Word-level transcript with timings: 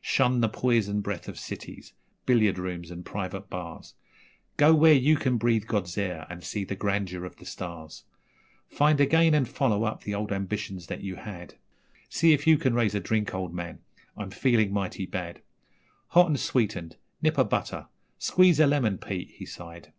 Shun 0.00 0.40
the 0.40 0.48
poison 0.48 1.02
breath 1.02 1.28
of 1.28 1.38
cities 1.38 1.92
billiard 2.24 2.58
rooms 2.58 2.90
and 2.90 3.04
private 3.04 3.50
bars, 3.50 3.92
Go 4.56 4.74
where 4.74 4.94
you 4.94 5.14
can 5.16 5.36
breathe 5.36 5.66
God's 5.66 5.98
air 5.98 6.26
and 6.30 6.42
see 6.42 6.64
the 6.64 6.74
grandeur 6.74 7.26
of 7.26 7.36
the 7.36 7.44
stars! 7.44 8.04
Find 8.70 8.98
again 8.98 9.34
and 9.34 9.46
follow 9.46 9.84
up 9.84 10.02
the 10.04 10.14
old 10.14 10.32
ambitions 10.32 10.86
that 10.86 11.02
you 11.02 11.16
had 11.16 11.56
See 12.08 12.32
if 12.32 12.46
you 12.46 12.56
can 12.56 12.72
raise 12.72 12.94
a 12.94 13.00
drink, 13.00 13.34
old 13.34 13.52
man, 13.52 13.80
I'm 14.16 14.30
feelin' 14.30 14.72
mighty 14.72 15.04
bad 15.04 15.42
Hot 16.06 16.28
and 16.28 16.40
sweetened, 16.40 16.96
nip 17.20 17.38
o' 17.38 17.44
butter 17.44 17.88
squeeze 18.18 18.62
o' 18.62 18.66
lemon, 18.66 18.96
Pete,' 18.96 19.32
he 19.34 19.44
sighed. 19.44 19.92